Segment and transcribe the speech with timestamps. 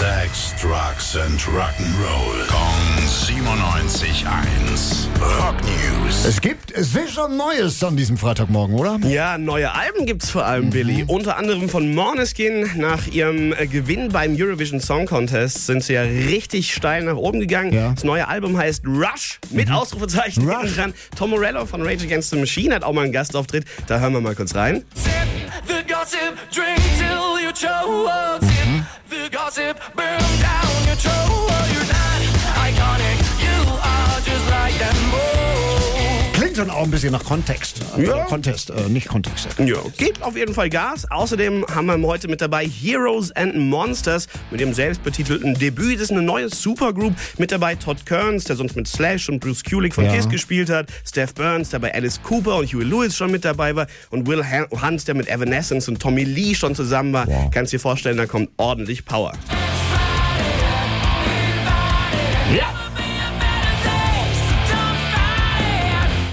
[0.00, 2.46] Sex, Drugs and Rock'n'Roll.
[2.48, 4.24] Kong 97.1.
[5.20, 6.24] Rock News.
[6.24, 8.98] Es gibt sicher Neues an diesem Freitagmorgen, oder?
[9.06, 11.04] Ja, neue Alben gibt's vor allem, Billy.
[11.06, 12.70] Unter anderem von Måneskin.
[12.78, 17.40] Nach ihrem äh, Gewinn beim Eurovision Song Contest sind sie ja richtig steil nach oben
[17.40, 17.74] gegangen.
[17.74, 17.92] Ja.
[17.92, 20.76] Das neue Album heißt Rush mit Ausrufezeichen Rush.
[20.76, 20.94] dran.
[21.14, 23.66] Tom Morello von Rage Against the Machine hat auch mal einen Gastauftritt.
[23.86, 24.82] Da hören wir mal kurz rein.
[24.94, 25.12] Sip
[25.66, 26.79] the gossip, drink
[36.60, 37.80] schon auch ein bisschen nach Kontext.
[37.96, 38.24] Äh, Ja.
[38.24, 39.48] Contest, äh, nicht Kontext.
[39.58, 41.10] Ja, gibt auf jeden Fall Gas.
[41.10, 45.94] Außerdem haben wir heute mit dabei Heroes and Monsters mit dem selbstbetitelten Debüt.
[45.96, 47.14] Das ist eine neue Supergroup.
[47.38, 50.12] Mit dabei Todd Kearns, der sonst mit Slash und Bruce Kulick von Ja.
[50.14, 50.88] Kiss gespielt hat.
[51.06, 53.86] Steph Burns, der bei Alice Cooper und Huey Lewis schon mit dabei war.
[54.10, 57.26] Und Will Hunt, der mit Evanescence und Tommy Lee schon zusammen war.
[57.26, 57.50] Wow.
[57.50, 59.32] Kannst dir vorstellen, da kommt ordentlich Power.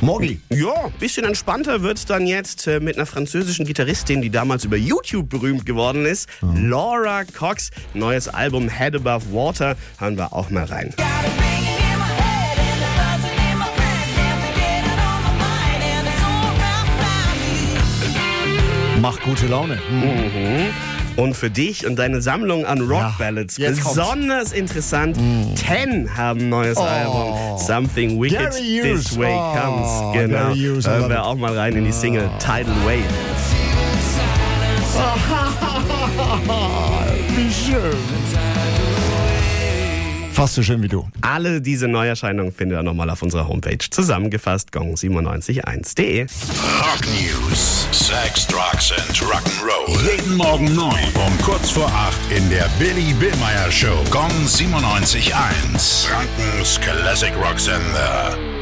[0.07, 0.39] Morgi.
[0.47, 5.29] Ja, bisschen entspannter wird's dann jetzt äh, mit einer französischen Gitarristin, die damals über YouTube
[5.29, 6.29] berühmt geworden ist.
[6.41, 7.71] Laura Cox.
[7.93, 9.75] Neues Album Head Above Water.
[9.99, 10.93] Hören wir auch mal rein.
[19.01, 19.77] Macht gute Laune.
[19.89, 20.96] Hm.
[21.17, 23.97] Und für dich und deine Sammlung an Rock Ja, Ballads jetzt kommt's.
[23.97, 25.17] besonders interessant.
[25.55, 27.57] Ten haben ein neues Album.
[27.57, 29.17] Something Wicked Gary This.
[29.17, 30.13] Way Oh, Comes.
[30.13, 30.51] Genau.
[30.53, 33.03] I Hören wir auch mal rein in die Single Tidal Wave.
[37.35, 37.97] Wie schön.
[40.37, 41.09] Fast so schön wie du.
[41.21, 46.21] Alle diese Neuerscheinungen findet ihr nochmal auf unserer Homepage zusammengefasst gong971.de.
[46.21, 47.87] Rock News.
[47.91, 49.99] Sex, Drugs and Rock'n'Roll.
[50.07, 54.03] Jeden Morgen 9 um kurz vor 8 in der Billy Billmeyer Show.
[54.11, 56.05] Gong 97.1.
[56.05, 58.56] Frankens Classic Rock Sender.